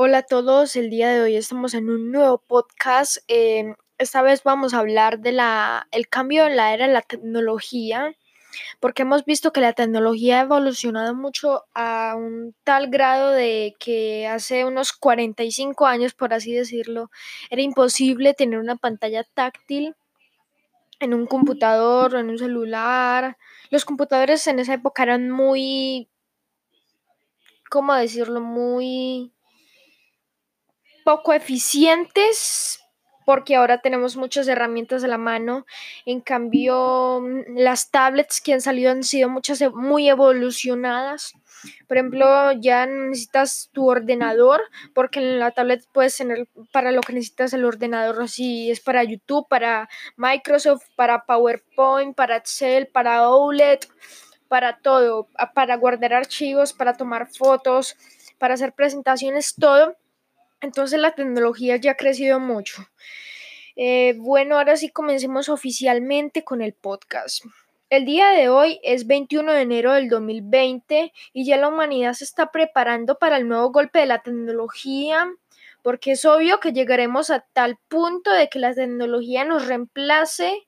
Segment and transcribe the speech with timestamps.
[0.00, 3.16] Hola a todos, el día de hoy estamos en un nuevo podcast.
[3.26, 5.36] Eh, esta vez vamos a hablar de
[6.08, 8.14] cambio en la era de la tecnología,
[8.78, 14.28] porque hemos visto que la tecnología ha evolucionado mucho a un tal grado de que
[14.28, 17.10] hace unos 45 años, por así decirlo,
[17.50, 19.96] era imposible tener una pantalla táctil
[21.00, 23.36] en un computador o en un celular.
[23.70, 26.08] Los computadores en esa época eran muy,
[27.68, 28.40] ¿cómo decirlo?
[28.40, 29.32] Muy
[31.08, 32.84] poco eficientes
[33.24, 35.64] porque ahora tenemos muchas herramientas a la mano.
[36.04, 37.22] En cambio,
[37.56, 41.32] las tablets que han salido han sido muchas e, muy evolucionadas.
[41.86, 44.60] Por ejemplo, ya necesitas tu ordenador,
[44.94, 49.02] porque en la tablet puedes tener para lo que necesitas el ordenador, así es para
[49.02, 49.88] YouTube, para
[50.18, 53.78] Microsoft, para PowerPoint, para Excel, para OLED,
[54.46, 57.96] para todo, para guardar archivos, para tomar fotos,
[58.36, 59.96] para hacer presentaciones, todo
[60.60, 62.88] entonces la tecnología ya ha crecido mucho.
[63.76, 67.44] Eh, bueno, ahora sí comencemos oficialmente con el podcast.
[67.90, 72.24] El día de hoy es 21 de enero del 2020 y ya la humanidad se
[72.24, 75.32] está preparando para el nuevo golpe de la tecnología,
[75.82, 80.66] porque es obvio que llegaremos a tal punto de que la tecnología nos reemplace.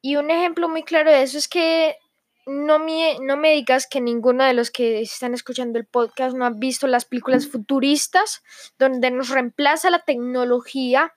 [0.00, 1.98] Y un ejemplo muy claro de eso es que
[2.46, 6.44] no me, no me digas que ninguno de los que están escuchando el podcast no
[6.44, 8.42] ha visto las películas futuristas
[8.78, 11.14] donde nos reemplaza la tecnología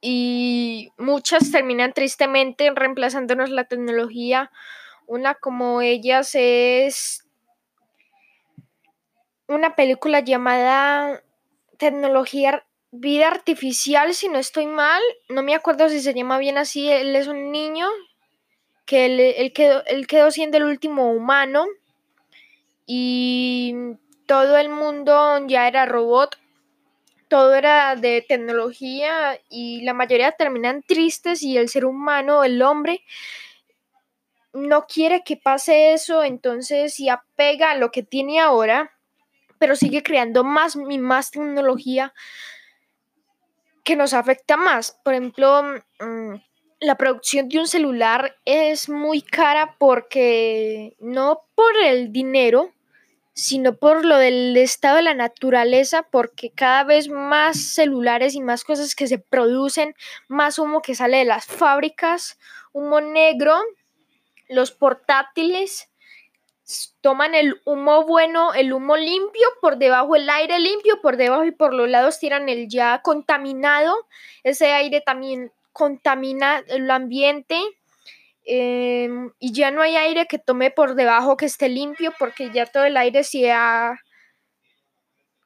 [0.00, 4.50] y muchas terminan tristemente reemplazándonos la tecnología.
[5.06, 7.26] Una como ellas es
[9.46, 11.22] una película llamada
[11.78, 15.02] Tecnología Vida Artificial, si no estoy mal.
[15.30, 16.90] No me acuerdo si se llama bien así.
[16.90, 17.88] Él es un niño
[18.84, 21.66] que él, quedó, él quedó siendo el último humano
[22.86, 23.74] y
[24.26, 26.38] todo el mundo ya era robot,
[27.28, 33.02] todo era de tecnología y la mayoría terminan tristes y el ser humano, el hombre,
[34.52, 38.92] no quiere que pase eso, entonces se apega a lo que tiene ahora,
[39.58, 42.14] pero sigue creando más y más tecnología
[43.82, 44.98] que nos afecta más.
[45.04, 45.62] Por ejemplo,
[46.00, 46.34] mm,
[46.86, 52.72] la producción de un celular es muy cara porque no por el dinero,
[53.32, 58.64] sino por lo del estado de la naturaleza, porque cada vez más celulares y más
[58.64, 59.94] cosas que se producen,
[60.28, 62.38] más humo que sale de las fábricas,
[62.72, 63.60] humo negro,
[64.48, 65.88] los portátiles
[67.00, 71.50] toman el humo bueno, el humo limpio, por debajo el aire limpio, por debajo y
[71.50, 73.94] por los lados tiran el ya contaminado,
[74.44, 77.60] ese aire también contamina el ambiente
[78.44, 82.64] em, y ya no hay aire que tome por debajo que esté limpio porque ya
[82.64, 84.00] todo el aire se ha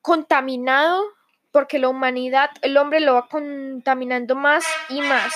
[0.02, 1.02] contaminado
[1.50, 5.32] porque la humanidad, el hombre lo va contaminando más y más.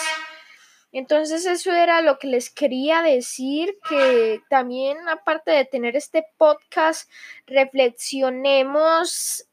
[0.93, 7.11] Entonces eso era lo que les quería decir, que también aparte de tener este podcast,
[7.47, 9.49] reflexionemos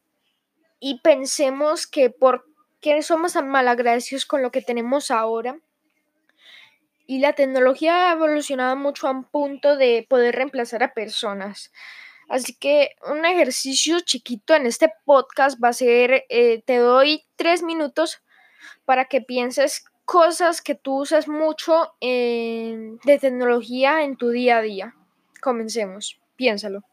[0.78, 2.49] y pensemos que por
[2.80, 5.58] que somos tan malagradecidos con lo que tenemos ahora.
[7.06, 11.72] Y la tecnología ha evolucionado mucho a un punto de poder reemplazar a personas.
[12.28, 17.64] Así que un ejercicio chiquito en este podcast va a ser, eh, te doy tres
[17.64, 18.22] minutos
[18.84, 24.94] para que pienses cosas que tú usas mucho de tecnología en tu día a día.
[25.40, 26.84] Comencemos, piénsalo.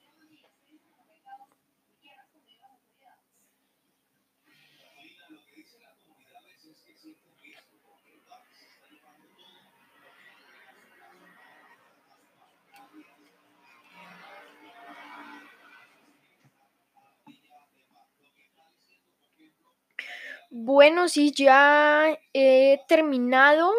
[20.50, 23.72] Bueno, sí, ya he terminado.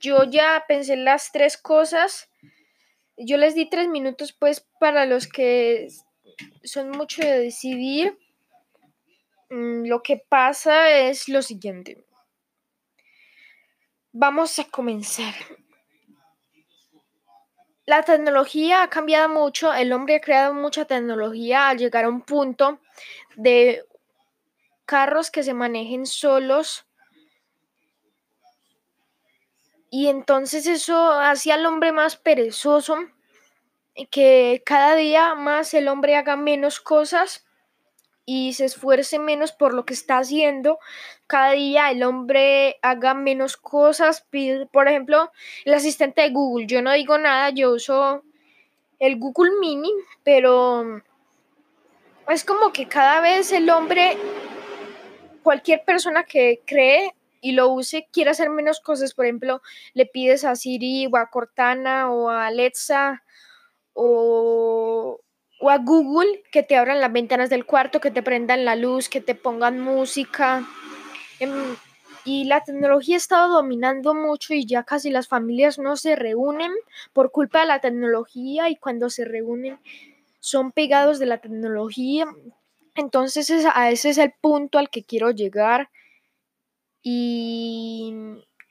[0.00, 2.28] Yo ya pensé las tres cosas.
[3.16, 5.88] Yo les di tres minutos, pues, para los que
[6.64, 8.18] son mucho de decidir.
[9.50, 12.04] Mm, lo que pasa es lo siguiente.
[14.18, 15.34] Vamos a comenzar.
[17.84, 22.22] La tecnología ha cambiado mucho, el hombre ha creado mucha tecnología al llegar a un
[22.22, 22.80] punto
[23.36, 23.84] de
[24.86, 26.86] carros que se manejen solos.
[29.90, 32.96] Y entonces eso hacía al hombre más perezoso,
[34.10, 37.45] que cada día más el hombre haga menos cosas
[38.26, 40.78] y se esfuerce menos por lo que está haciendo.
[41.28, 44.26] Cada día el hombre haga menos cosas.
[44.72, 45.30] Por ejemplo,
[45.64, 46.66] el asistente de Google.
[46.66, 48.24] Yo no digo nada, yo uso
[48.98, 49.92] el Google Mini,
[50.24, 51.00] pero
[52.28, 54.18] es como que cada vez el hombre,
[55.42, 59.14] cualquier persona que cree y lo use, quiere hacer menos cosas.
[59.14, 59.62] Por ejemplo,
[59.94, 63.22] le pides a Siri o a Cortana o a Alexa
[63.92, 65.20] o,
[65.58, 69.08] o a Google que te abran las ventanas del cuarto, que te prendan la luz,
[69.08, 70.66] que te pongan música.
[71.40, 71.76] Em,
[72.24, 76.72] y la tecnología ha estado dominando mucho y ya casi las familias no se reúnen
[77.12, 79.78] por culpa de la tecnología y cuando se reúnen
[80.40, 82.26] son pegados de la tecnología.
[82.96, 85.90] Entonces a ese es el punto al que quiero llegar
[87.02, 88.12] y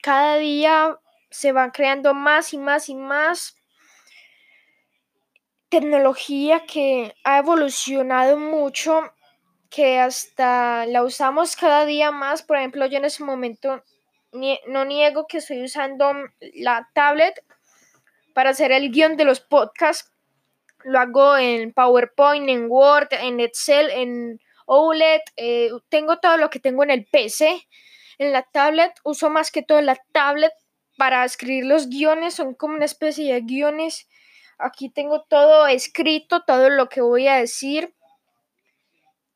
[0.02, 0.98] cada día
[1.30, 3.55] se van creando más y más y más
[5.68, 9.12] tecnología que ha evolucionado mucho,
[9.70, 12.42] que hasta la usamos cada día más.
[12.42, 13.82] Por ejemplo, yo en ese momento
[14.68, 16.12] no niego que estoy usando
[16.54, 17.42] la tablet
[18.34, 20.12] para hacer el guion de los podcasts.
[20.84, 25.20] Lo hago en PowerPoint, en Word, en Excel, en OLED.
[25.36, 27.66] Eh, tengo todo lo que tengo en el PC.
[28.18, 30.52] En la tablet uso más que todo la tablet
[30.96, 32.34] para escribir los guiones.
[32.34, 34.06] Son como una especie de guiones
[34.58, 37.94] Aquí tengo todo escrito, todo lo que voy a decir.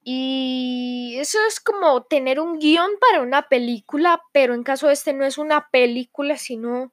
[0.03, 5.13] Y eso es como tener un guion para una película, pero en caso de este
[5.13, 6.91] no es una película, sino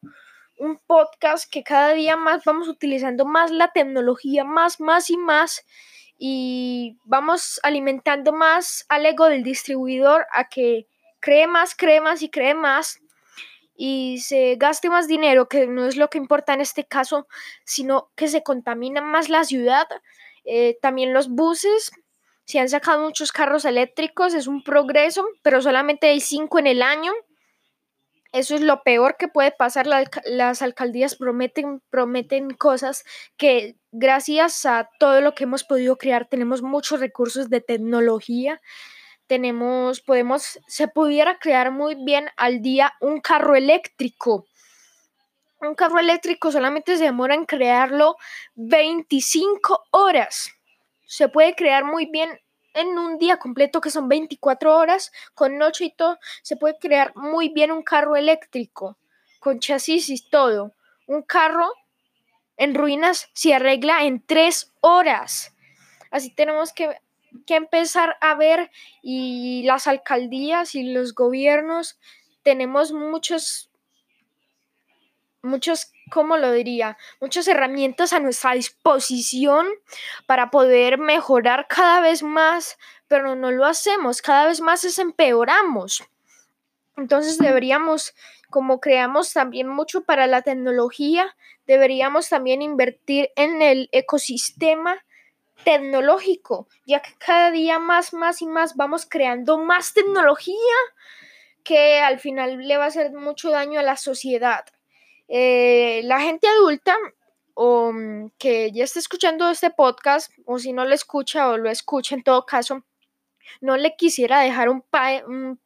[0.60, 5.66] un podcast que cada día más vamos utilizando más la tecnología, más, más y más.
[6.18, 10.88] Y vamos alimentando más al ego del distribuidor a que
[11.20, 13.00] cree más, cree más y cree más
[13.78, 17.28] y se gaste más dinero, que no es lo que importa en este caso,
[17.64, 19.88] sino que se contamina más la ciudad.
[20.44, 21.92] Eh, también los buses,
[22.46, 26.82] se han sacado muchos carros eléctricos, es un progreso, pero solamente hay cinco en el
[26.82, 27.14] año.
[28.34, 29.86] Eso es lo peor que puede pasar.
[29.86, 33.04] las alcaldías prometen, prometen cosas
[33.38, 38.60] que gracias a todo lo que hemos podido crear tenemos muchos recursos de tecnología
[39.28, 44.46] tenemos, podemos, se pudiera crear muy bien al día un carro eléctrico.
[45.60, 48.16] Un carro eléctrico solamente se demora en crearlo
[48.56, 50.52] 25 horas.
[51.06, 52.40] Se puede crear muy bien
[52.74, 57.12] en un día completo que son 24 horas, con noche y todo, se puede crear
[57.16, 58.98] muy bien un carro eléctrico,
[59.40, 60.74] con chasis y todo.
[61.08, 61.72] Un carro
[62.56, 65.56] en ruinas se arregla en 3 horas.
[66.12, 67.00] Así tenemos que
[67.46, 72.00] que empezar a ver y las alcaldías y los gobiernos
[72.44, 73.70] tenemos muchos
[75.48, 76.98] muchos, ¿cómo lo diría?
[77.20, 79.68] Muchas herramientas a nuestra disposición
[80.26, 86.04] para poder mejorar cada vez más, pero no lo hacemos, cada vez más es empeoramos.
[86.96, 88.14] Entonces deberíamos,
[88.50, 91.36] como creamos también mucho para la tecnología,
[91.66, 95.04] deberíamos también invertir en el ecosistema
[95.68, 100.56] tecnológico, ya que cada día más, más y más vamos creando más tecnología
[101.62, 104.64] que al final le va a hacer mucho daño a la sociedad.
[105.28, 106.96] Eh, la gente adulta
[107.54, 111.70] o mm, que ya está escuchando este podcast, o si no lo escucha o lo
[111.70, 112.86] escucha en todo caso,
[113.60, 114.86] no le quisiera dejar un,
[115.28, 115.60] un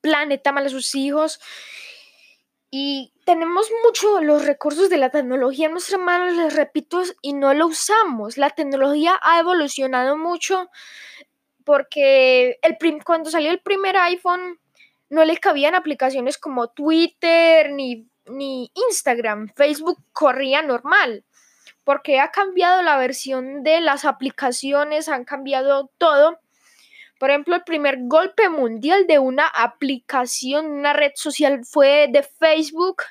[0.00, 1.40] planeta mal a sus hijos
[2.70, 7.54] y tenemos mucho los recursos de la tecnología en nuestras manos, les repito, y no
[7.54, 8.36] lo usamos.
[8.36, 10.68] La tecnología ha evolucionado mucho
[11.64, 14.58] porque el cuando salió el primer iPhone
[15.10, 19.52] no le cabían aplicaciones como Twitter ni, ni Instagram.
[19.54, 21.24] Facebook corría normal
[21.84, 26.40] porque ha cambiado la versión de las aplicaciones, han cambiado todo
[27.20, 33.02] por ejemplo, el primer golpe mundial de una aplicación, una red social fue de Facebook.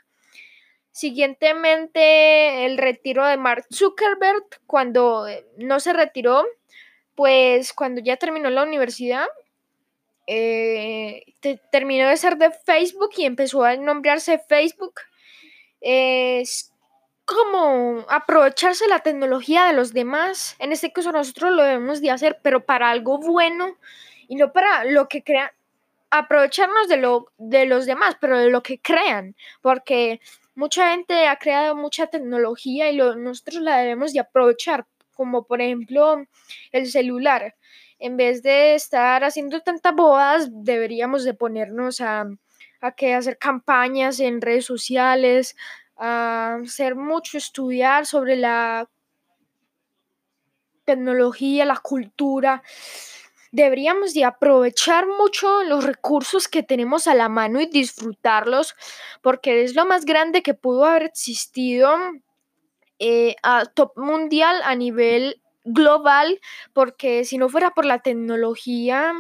[0.92, 6.46] Siguientemente, el retiro de Mark Zuckerberg, cuando eh, no se retiró,
[7.16, 9.28] pues cuando ya terminó la universidad,
[10.28, 11.24] eh,
[11.72, 15.02] terminó de ser de Facebook y empezó a nombrarse Facebook
[17.30, 20.56] como aprovecharse la tecnología de los demás.
[20.58, 23.78] En este caso nosotros lo debemos de hacer, pero para algo bueno
[24.28, 25.52] y no para lo que crean,
[26.12, 30.20] aprovecharnos de lo de los demás, pero de lo que crean, porque
[30.56, 36.26] mucha gente ha creado mucha tecnología y nosotros la debemos de aprovechar, como por ejemplo
[36.72, 37.56] el celular.
[38.00, 42.26] En vez de estar haciendo tantas bodas, deberíamos de ponernos a,
[42.82, 45.56] a que hacer campañas en redes sociales,
[45.98, 48.90] a hacer mucho, estudiar sobre la
[50.86, 52.64] tecnología, la cultura.
[53.52, 58.76] Deberíamos de aprovechar mucho los recursos que tenemos a la mano y disfrutarlos
[59.22, 61.96] porque es lo más grande que pudo haber existido
[63.00, 66.40] eh, a top mundial a nivel global,
[66.74, 69.14] porque si no fuera por la tecnología,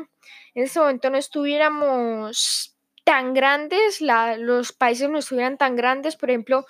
[0.53, 6.65] en este momento no estuviéramos tan grandes, los países no estuvieran tan grandes, por ejemplo,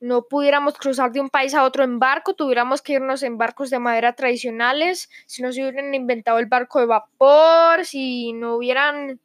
[0.00, 3.70] no pudiéramos cruzar de un país a otro en barco, tuviéramos que irnos en barcos
[3.70, 9.20] de madera tradicionales, si no se hubieran inventado el barco de vapor, si no hubieran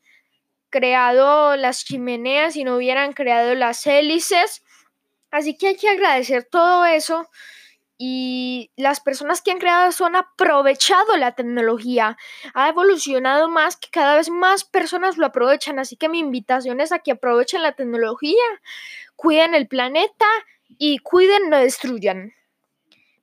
[0.70, 4.64] creado las chimeneas, si no hubieran creado las hélices.
[5.32, 7.30] Así que hay que agradecer todo eso
[7.98, 12.18] y las personas que han creado eso han aprovechado la tecnología.
[12.54, 15.80] Ha evolucionado más que cada vez más personas lo aprovechan.
[15.80, 18.44] Así que mi invitación es a que aprovechen la tecnología,
[19.16, 20.26] cuiden el planeta
[20.78, 22.34] y cuiden, no destruyan.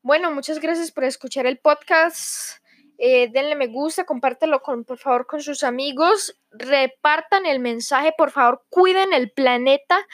[0.02, 2.58] Bueno, muchas gracias por escuchar el podcast.
[2.98, 8.30] Eh, denle me gusta, compártelo con, por favor con sus amigos, repartan el mensaje, por
[8.30, 10.06] favor, cuiden el planeta.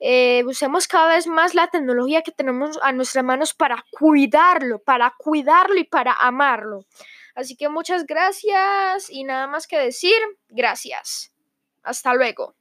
[0.00, 5.14] Eh, usemos cada vez más la tecnología que tenemos a nuestras manos para cuidarlo, para
[5.16, 6.84] cuidarlo y para amarlo.
[7.34, 10.16] Así que muchas gracias y nada más que decir,
[10.48, 11.32] gracias.
[11.82, 12.55] Hasta luego.